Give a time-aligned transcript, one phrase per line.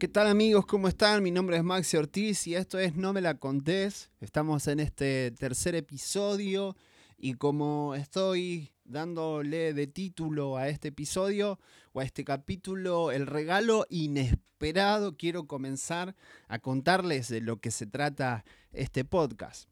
[0.00, 0.64] ¿Qué tal amigos?
[0.64, 1.22] ¿Cómo están?
[1.22, 4.08] Mi nombre es Maxi Ortiz y esto es No me la contés.
[4.22, 6.74] Estamos en este tercer episodio
[7.18, 11.60] y como estoy dándole de título a este episodio
[11.92, 16.16] o a este capítulo El regalo inesperado, quiero comenzar
[16.48, 18.42] a contarles de lo que se trata
[18.72, 19.68] este podcast.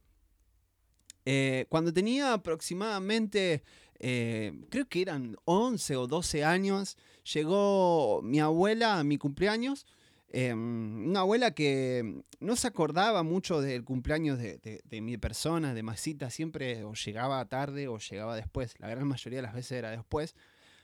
[1.25, 3.63] Eh, cuando tenía aproximadamente,
[3.99, 6.99] eh, creo que eran 11 o 12 años,
[7.33, 9.87] llegó mi abuela a mi cumpleaños.
[10.31, 15.83] Em, una abuela que no se acordaba mucho del cumpleaños de, de, mi persona, de
[15.83, 19.91] Masita, siempre o llegaba tarde o llegaba después, la gran mayoría de las veces era
[19.91, 20.35] después.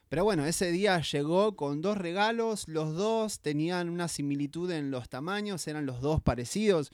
[0.09, 5.09] Pero bueno, ese día llegó con dos regalos, los dos tenían una similitud en los
[5.09, 6.93] tamaños, eran los dos parecidos.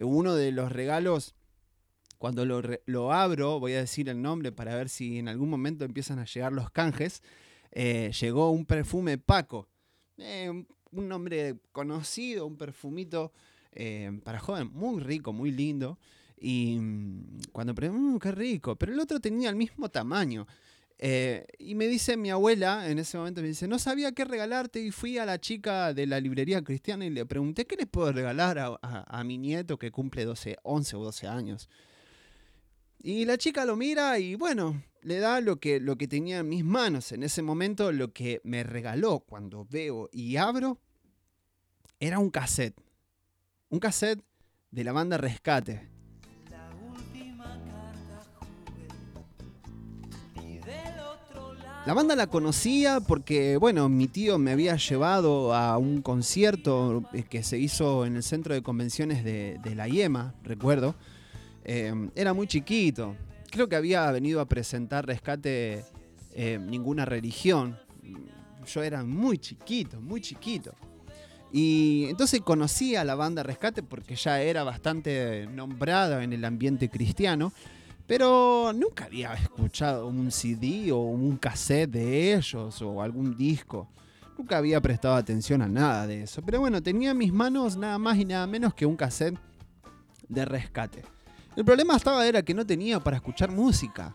[0.00, 1.34] Uno de los regalos
[2.18, 6.18] cuando lo, abro, voy a decir el nombre para ver si en algún momento empiezan
[6.18, 7.22] a llegar los canjes,
[7.70, 9.68] eh, llegó un perfume Paco.
[10.18, 13.32] Eh, un nombre conocido, un perfumito
[13.72, 15.98] eh, para joven, muy rico, muy lindo.
[16.40, 20.46] Y mm, cuando pregunté, mmm, qué rico, pero el otro tenía el mismo tamaño.
[21.58, 24.90] y me dice mi abuela, en ese momento me dice, no sabía qué regalarte y
[24.90, 28.58] fui a la chica de la librería cristiana y le pregunté, ¿qué le puedo regalar
[28.58, 31.68] a, a mi nieto que cumple 12, 11 o 12 años?
[33.00, 36.48] Y la chica lo mira y bueno, le da lo que, lo que tenía en
[36.48, 37.12] mis manos.
[37.12, 40.78] En ese momento lo que me regaló cuando veo y abro
[42.00, 42.80] era un cassette.
[43.70, 44.22] Un cassette
[44.70, 45.88] de la banda Rescate.
[51.86, 57.42] La banda la conocía porque, bueno, mi tío me había llevado a un concierto que
[57.42, 60.94] se hizo en el centro de convenciones de, de la IEMA, recuerdo.
[61.64, 63.14] Em, era muy chiquito.
[63.50, 65.84] Creo que había venido a presentar Rescate
[66.34, 67.78] em, Ninguna Religión.
[68.66, 70.74] Yo era muy chiquito, muy chiquito.
[71.52, 76.90] Y entonces conocí a la banda Rescate porque ya era bastante nombrada en el ambiente
[76.90, 77.52] cristiano,
[78.06, 83.88] pero nunca había escuchado un CD o un cassette de ellos o algún disco.
[84.36, 86.42] Nunca había prestado atención a nada de eso.
[86.42, 89.38] Pero bueno, tenía en mis manos nada más y nada menos que un cassette
[90.28, 91.02] de rescate.
[91.58, 94.14] El problema estaba era que no tenía para escuchar música.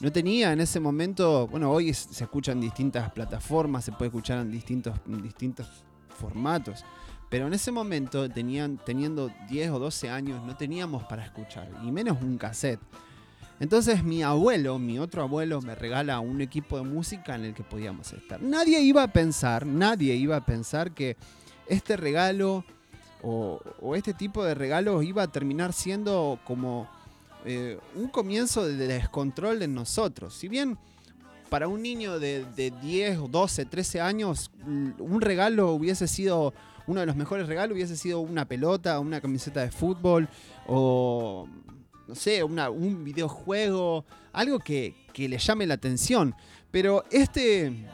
[0.00, 4.38] No tenía en ese momento, bueno, hoy se escucha en distintas plataformas, se puede escuchar
[4.38, 6.86] en distintos, distintos formatos.
[7.28, 11.92] Pero en ese momento, tenían, teniendo 10 o 12 años, no teníamos para escuchar, y
[11.92, 12.80] menos un cassette.
[13.60, 17.64] Entonces mi abuelo, mi otro abuelo, me regala un equipo de música en el que
[17.64, 18.40] podíamos estar.
[18.40, 21.18] Nadie iba a pensar, nadie iba a pensar que
[21.66, 22.64] este regalo
[23.22, 23.60] o,
[23.96, 26.88] este tipo de regalos iba a terminar siendo como
[27.44, 30.34] eh, un comienzo de descontrol en nosotros.
[30.34, 30.78] Si bien
[31.48, 36.52] para un niño de, de 10 o 12, 13 años, un regalo hubiese sido,
[36.86, 40.28] uno de los mejores regalos hubiese sido una pelota, una camiseta de fútbol
[40.66, 41.48] o,
[42.06, 46.34] no sé, un videojuego, algo que, que, le llame la atención.
[46.70, 47.86] Pero este,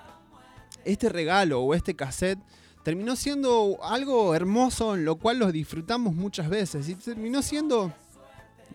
[0.85, 2.41] este regalo o este cassette
[2.85, 6.89] terminó siendo algo hermoso, en lo cual los disfrutamos muchas veces.
[6.89, 7.93] Y terminó siendo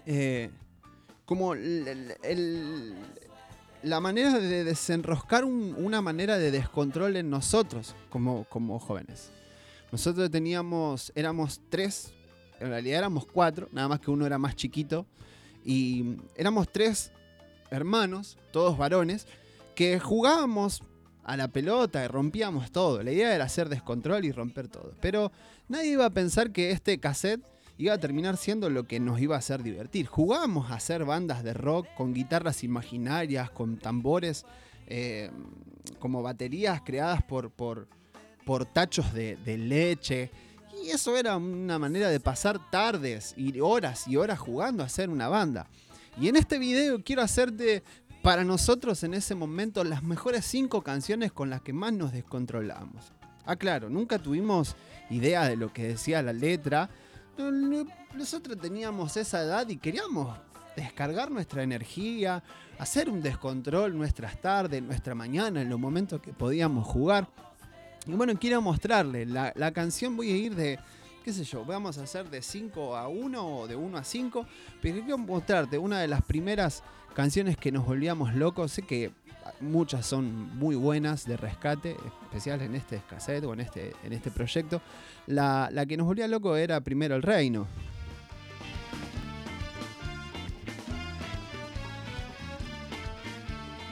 [0.06, 0.50] eh,
[1.26, 2.16] como la
[4.02, 9.32] manera de desenroscar una manera de descontrol en nosotros como, como jóvenes.
[9.92, 12.14] Nosotros teníamos, éramos tres,
[12.60, 15.06] en realidad éramos cuatro, nada más que uno era más chiquito.
[15.64, 17.12] Y éramos tres
[17.70, 19.28] hermanos, todos varones,
[19.76, 20.82] que jugábamos
[21.24, 23.04] a la pelota y rompíamos todo.
[23.04, 24.94] La idea era hacer descontrol y romper todo.
[25.02, 25.32] Pero
[25.68, 27.42] nadie iba a pensar que este cassette
[27.78, 30.06] iba a terminar siendo lo que nos iba a hacer divertir.
[30.06, 34.46] Jugábamos a hacer bandas de rock con guitarras imaginarias, con tambores,
[34.88, 35.32] eh,
[36.00, 37.88] como baterías creadas por, por,
[38.46, 40.32] por tachos de, de leche.
[40.84, 45.10] Y eso era una manera de pasar tardes y horas y horas jugando a hacer
[45.10, 45.68] una banda.
[46.20, 47.84] Y en este video quiero hacerte
[48.22, 53.12] para nosotros en ese momento las mejores cinco canciones con las que más nos descontrolamos.
[53.46, 54.76] Ah, claro, nunca tuvimos
[55.10, 56.90] idea de lo que decía la letra.
[58.16, 60.38] Nosotros teníamos esa edad y queríamos
[60.76, 62.44] descargar nuestra energía,
[62.78, 67.28] hacer un descontrol nuestras tardes, nuestra mañana, en los momentos que podíamos jugar.
[68.06, 70.80] Y bueno, quiero mostrarle, la, la canción voy a ir de,
[71.24, 74.46] qué sé yo, vamos a hacer de 5 a 1 o de 1 a 5,
[74.82, 76.84] pero quiero mostrarte una de las primeras
[77.14, 78.72] canciones que nos volvíamos locos.
[78.72, 79.12] Sé que
[79.62, 84.32] muchas son muy buenas de rescate, especial en este cassette o en este, en este
[84.32, 84.82] proyecto.
[85.28, 87.68] La, la que nos volvía loco era primero el reino.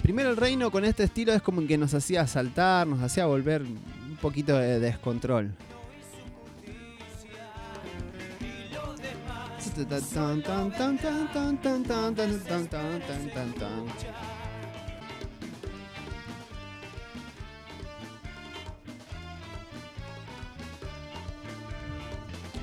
[0.02, 3.62] Primero el reino con este estilo es como que nos hacía saltar, nos hacía volver
[3.64, 5.52] un poquito de descontrol.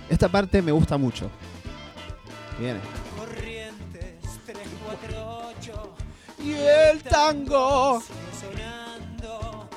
[0.09, 1.31] Esta parte me gusta mucho.
[2.59, 2.81] Viene.
[6.39, 8.03] Y el tango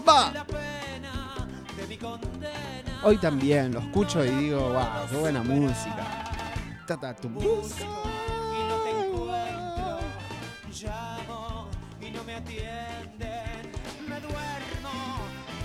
[0.07, 0.45] va.
[3.03, 5.96] Hoy también lo escucho y digo, wow, qué buena música.
[6.87, 7.35] Ta, tum.
[7.37, 9.99] y no te encuentro.
[10.71, 11.69] Llamo
[11.99, 13.71] y no me atienden.
[14.07, 15.17] Me duermo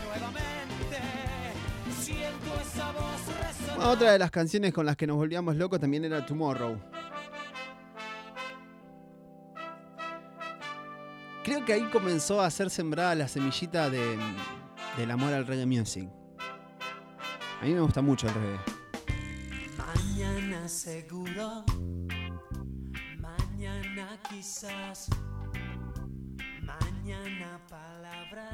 [0.04, 0.98] nuevamente.
[1.96, 3.90] Siento esa voz resonando.
[3.90, 6.76] Otra de las canciones con las que nos volvíamos locos también era Tomorrow.
[11.44, 14.18] Creo que ahí comenzó a ser sembrada la semillita de,
[14.96, 16.08] del amor al reggae music.
[17.60, 18.81] A mí me gusta mucho el reggae.
[20.66, 21.64] Seguro.
[23.18, 25.08] Mañana quizás.
[26.62, 28.50] Mañana palabra.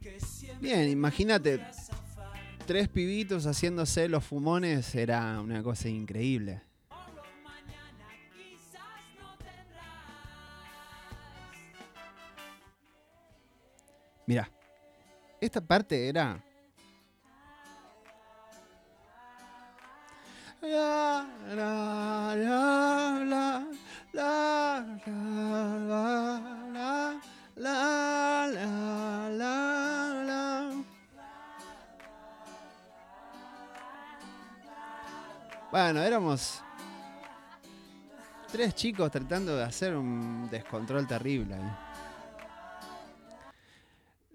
[0.00, 1.60] Que siempre Bien, imagínate,
[2.66, 6.62] tres pibitos haciéndose los fumones era una cosa increíble.
[14.26, 14.50] Mira,
[15.40, 16.44] esta parte era.
[20.70, 22.08] La, la.
[35.70, 36.62] Bueno, éramos
[38.50, 41.54] tres chicos tratando de hacer un descontrol terrible.
[41.54, 41.70] ahí.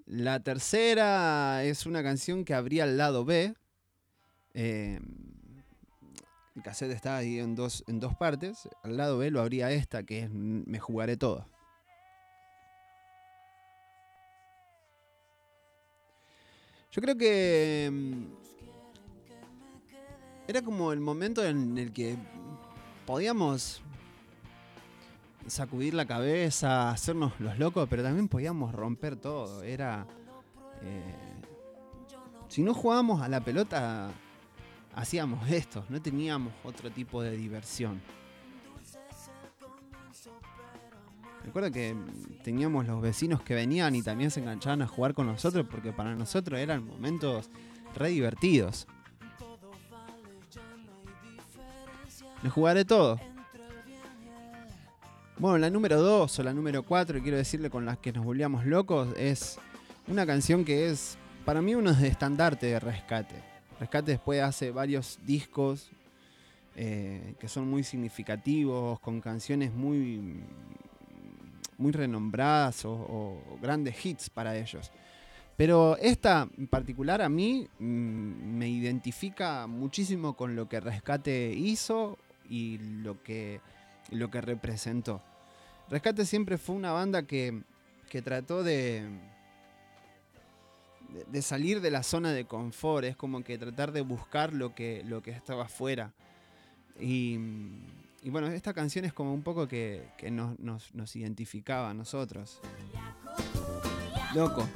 [0.05, 3.55] La tercera es una canción que abría el lado B.
[4.53, 4.99] Eh,
[6.55, 8.69] el cassette está ahí en dos, en dos partes.
[8.83, 11.47] Al lado B lo abría esta, que es Me jugaré todo.
[16.91, 18.25] Yo creo que mm,
[20.47, 22.17] era como el momento en el que
[23.07, 23.81] podíamos
[25.47, 29.63] sacudir la cabeza, hacernos los locos, pero también podíamos romper todo.
[29.63, 30.05] Era.
[30.83, 31.15] eh,
[32.47, 34.11] si no jugábamos a la pelota,
[34.95, 38.01] hacíamos esto, no teníamos otro tipo de diversión.
[41.43, 41.95] Recuerdo que
[42.43, 46.15] teníamos los vecinos que venían y también se enganchaban a jugar con nosotros porque para
[46.15, 47.49] nosotros eran momentos
[47.95, 48.87] re divertidos.
[52.41, 53.19] Me jugaré todo.
[55.37, 58.65] Bueno, la número 2 o la número 4, quiero decirle con las que nos volvíamos
[58.65, 59.57] locos, es
[60.07, 63.52] una canción que es para mí uno de estandarte de Rescate.
[63.83, 65.89] Rescate después hace varios discos
[66.77, 70.41] eh, que son muy significativos, con canciones muy,
[71.77, 74.89] muy renombradas o, o grandes hits para ellos.
[75.57, 82.17] Pero esta en particular a mí mm, me identifica muchísimo con lo que Rescate hizo
[82.49, 83.59] y lo que,
[84.11, 85.21] lo que representó.
[85.89, 87.63] Rescate siempre fue una banda que,
[88.09, 89.09] que trató de,
[91.13, 95.03] de, salir de la zona de confort, es como que tratar de buscar lo que,
[95.05, 96.13] lo que estaba afuera.
[96.99, 97.37] Y,
[98.25, 100.59] bueno, esta canción es como un poco que, nos,
[100.93, 102.59] nos, identificaba a nosotros.
[104.33, 104.67] Loco.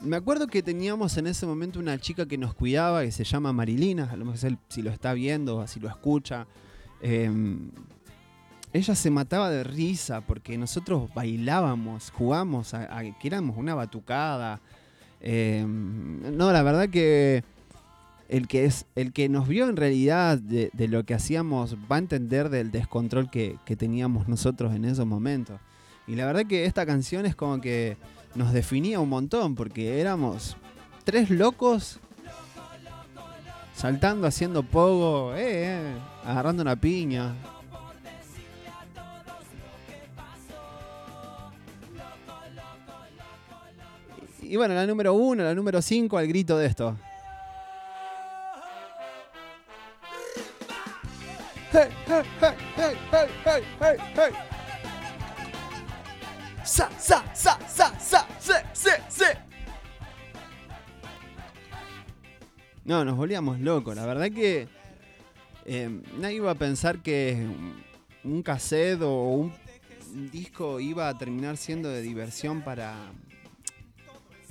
[0.00, 3.52] Me acuerdo que teníamos en ese momento una chica que nos cuidaba, que se llama
[3.52, 6.46] Marilina, a lo mejor si lo está viendo, si lo escucha.
[7.02, 7.30] eh,
[8.72, 12.12] ella se mataba de risa porque nosotros bailábamos,
[12.74, 14.60] a que éramos una batucada.
[15.20, 17.42] Eh, no, la verdad que
[18.28, 22.00] el que, es, el que nos vio en realidad de, lo que hacíamos va a
[22.00, 25.60] entender del descontrol que, que teníamos nosotros en esos momentos.
[26.06, 27.96] Y la verdad que esta canción es como que
[28.34, 30.56] nos definía un montón porque éramos
[31.04, 32.00] tres locos
[33.74, 35.94] saltando, haciendo pogo, eh, eh,
[36.24, 37.34] agarrando una piña.
[44.48, 46.96] Y bueno, la número uno, la número cinco, al grito de esto.
[51.70, 54.32] Hey, hey, hey, hey, hey, hey, hey, hey.
[56.64, 59.38] Sa, sa, sa, sa, sa, se, se, se.
[62.86, 63.94] No, nos volvíamos locos.
[63.96, 64.66] La verdad que
[65.66, 67.46] eh, nadie iba a pensar que
[68.24, 69.52] un cassette o un
[70.32, 73.12] disco iba a terminar siendo de diversión para,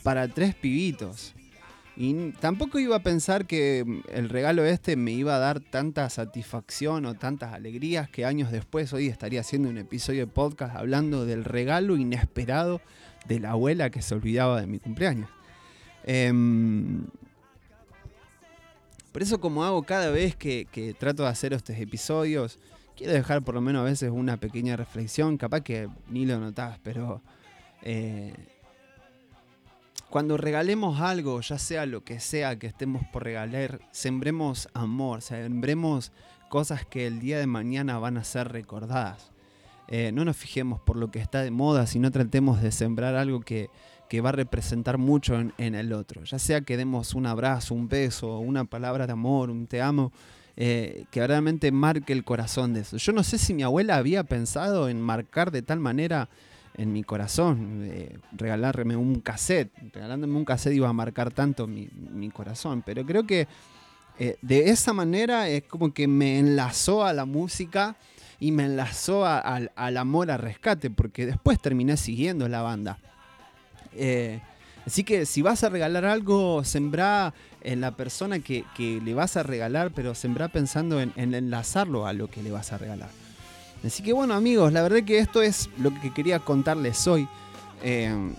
[0.07, 1.35] para tres pibitos.
[1.97, 6.09] Y tampoco iba a pensar que mm, el regalo este me iba a dar tanta
[6.09, 11.25] satisfacción o tantas alegrías que años después hoy estaría haciendo un episodio de podcast hablando
[11.25, 12.79] del regalo inesperado
[13.27, 15.29] de la abuela que se olvidaba de mi cumpleaños.
[16.05, 17.03] Em,
[19.11, 22.59] por eso como hago cada vez que, que trato de hacer estos episodios,
[22.95, 26.79] quiero dejar por lo menos a veces una pequeña reflexión, capaz que ni lo notás,
[26.81, 27.21] pero
[27.81, 28.33] eh,
[30.09, 36.11] cuando regalemos algo, ya sea lo que sea que estemos por regalar, sembremos amor, sembremos
[36.49, 39.31] cosas que el día de mañana van a ser recordadas.
[39.89, 43.41] Eh, no nos fijemos por lo que está de moda, sino tratemos de sembrar algo
[43.41, 43.69] que,
[44.09, 46.23] que va a representar mucho en, el otro.
[46.23, 50.11] Ya sea que demos un abrazo, un beso, una palabra de amor, un te amo,
[50.55, 52.97] eh, que realmente marque el corazón de eso.
[52.97, 56.29] Yo no sé si mi abuela había pensado en marcar de tal manera
[56.77, 57.89] en mi corazón,
[58.31, 59.71] regalarme un cassette.
[59.93, 63.47] Regalándome un cassette iba a marcar tanto mi, mi corazón, pero creo que
[64.19, 67.95] eh, de esa manera es como que me enlazó a la música
[68.39, 72.99] y me enlazó a- al, al amor a rescate, porque después terminé siguiendo la banda.
[73.93, 74.39] Eh,
[74.85, 79.35] así que si vas a regalar algo, sembrá en la persona que, que le vas
[79.37, 83.09] a regalar, pero sembrá pensando en, en enlazarlo a lo que le vas a regalar.
[83.83, 87.27] Así que bueno amigos, la verdad que esto es lo que quería contarles hoy.
[87.83, 88.33] Eh,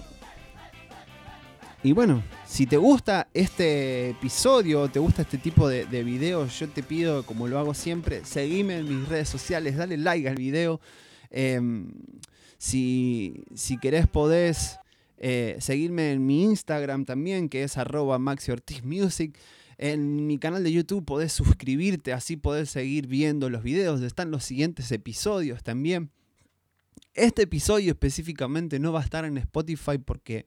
[1.82, 6.68] y bueno, si te gusta este episodio, te gusta este tipo de, de videos, yo
[6.68, 10.80] te pido, como lo hago siempre, seguime en mis redes sociales, dale like al video.
[11.30, 11.60] Eh,
[12.58, 14.78] si, si querés podés
[15.16, 18.18] eh, seguirme en mi Instagram también, que es arroba.
[19.78, 24.02] En mi canal de YouTube podés suscribirte, así podés seguir viendo los videos.
[24.02, 26.10] Están los siguientes episodios también.
[27.14, 30.46] Este episodio específicamente no va a estar en Spotify porque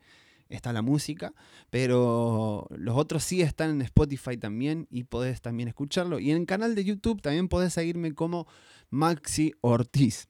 [0.50, 1.34] está la música,
[1.70, 6.20] pero los otros sí están en Spotify también y podés también escucharlo.
[6.20, 8.48] Y en el canal de YouTube también podés seguirme como
[8.90, 10.28] Maxi Ortiz.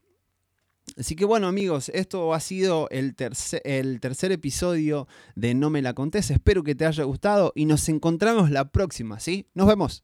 [0.97, 3.15] Así que bueno amigos, esto ha sido el
[3.63, 6.31] el tercer episodio de No me la contés.
[6.31, 9.47] Espero que te haya gustado y nos encontramos la próxima, ¿sí?
[9.53, 10.03] Nos vemos.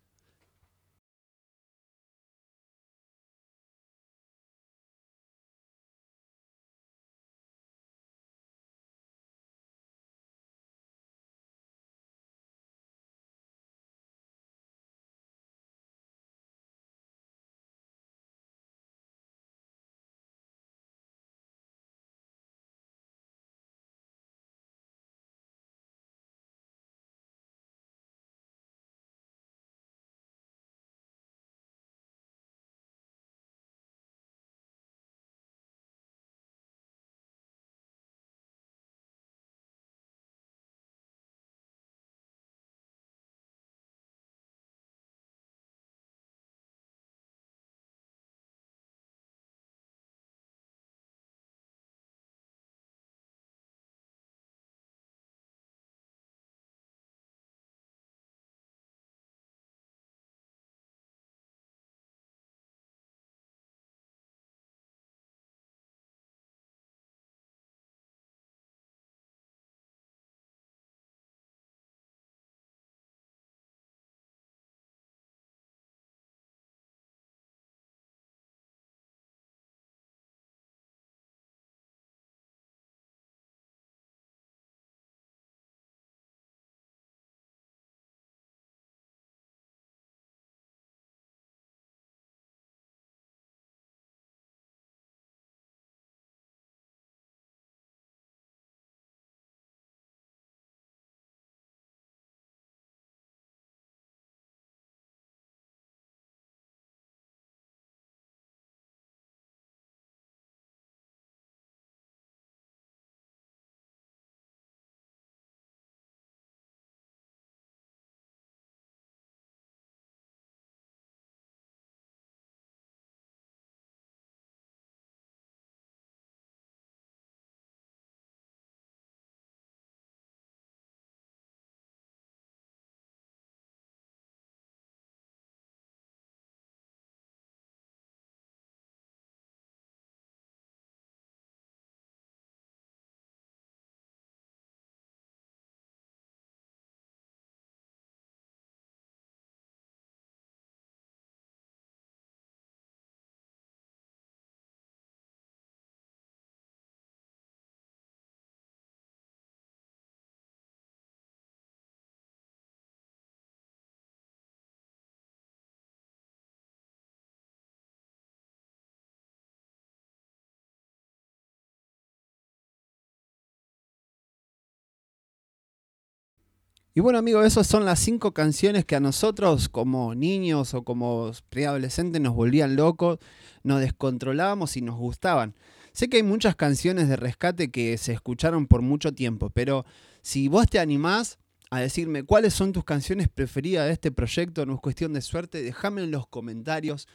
[176.97, 181.31] Y bueno, amigos, esas son las cinco canciones que a nosotros, como niños o como
[181.51, 183.19] preadolescentes, nos volvían locos,
[183.61, 185.53] nos descontrolábamos y nos gustaban.
[185.93, 189.85] Sé que hay muchas canciones de rescate que se escucharon por mucho tiempo, pero
[190.23, 191.37] si vos te animás
[191.69, 195.61] a decirme cuáles son tus canciones preferidas de este proyecto, no es cuestión de suerte,
[195.61, 197.07] déjame en los comentarios.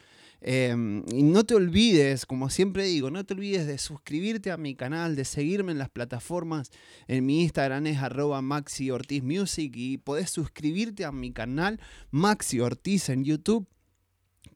[0.44, 4.74] Em, y no te olvides, como siempre digo, no te olvides de suscribirte a mi
[4.74, 6.72] canal, de seguirme en las plataformas.
[7.06, 11.80] En mi Instagram es arroba Maxi Ortiz Music y podés suscribirte a mi canal
[12.10, 13.68] Maxi Ortiz en YouTube.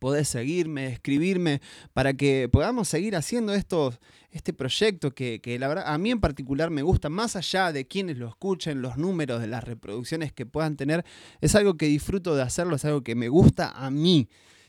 [0.01, 1.63] Podés seguirme, escribirme
[1.93, 4.01] para que podamos seguir haciendo estos,
[4.33, 7.87] este proyecto que, que la verdad a mí en particular me gusta, más allá de
[7.87, 11.05] quienes lo escuchen, los números de las reproducciones que puedan tener,
[11.41, 14.29] es algo que disfruto de hacerlo, es algo que me gusta a mí.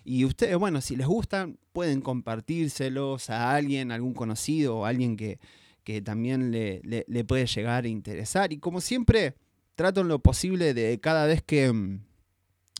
[0.10, 5.38] Y ustedes, bueno, si les gustan, pueden compartírselos a alguien, algún conocido o alguien que,
[5.84, 8.54] que también le, le- puede llegar a interesar.
[8.54, 9.34] Y como siempre,
[9.76, 12.00] trato en lo posible de cada vez que, mm,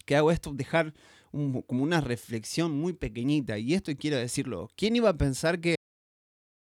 [0.05, 0.93] que hago esto, dejar
[1.34, 3.57] un- como una reflexión muy pequeñita.
[3.57, 5.75] Y esto quiero decirlo, ¿quién iba a pensar que